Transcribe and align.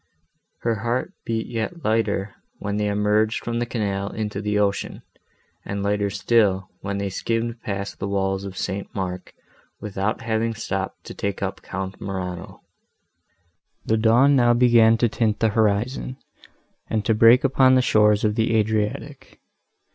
Her 0.61 0.77
heart 0.77 1.13
beat 1.27 1.45
yet 1.45 1.85
lighter, 1.85 2.33
when 2.57 2.77
they 2.77 2.87
emerged 2.87 3.43
from 3.43 3.59
the 3.59 3.67
canal 3.67 4.09
into 4.09 4.41
the 4.41 4.57
ocean, 4.57 5.03
and 5.63 5.83
lighter 5.83 6.09
still, 6.09 6.71
when 6.79 6.97
they 6.97 7.11
skimmed 7.11 7.61
past 7.61 7.99
the 7.99 8.07
walls 8.07 8.43
of 8.43 8.57
St. 8.57 8.87
Mark, 8.95 9.31
without 9.79 10.21
having 10.21 10.55
stopped 10.55 11.03
to 11.03 11.13
take 11.13 11.43
up 11.43 11.61
Count 11.61 12.01
Morano. 12.01 12.61
The 13.85 13.97
dawn 13.97 14.35
now 14.35 14.55
began 14.55 14.97
to 14.97 15.07
tint 15.07 15.37
the 15.39 15.49
horizon, 15.49 16.17
and 16.89 17.05
to 17.05 17.13
break 17.13 17.43
upon 17.43 17.75
the 17.75 17.83
shores 17.83 18.23
of 18.23 18.33
the 18.33 18.55
Adriatic. 18.55 19.39